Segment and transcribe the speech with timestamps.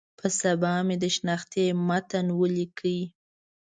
[0.19, 2.77] په سبا مې د شنختې متن ولیک.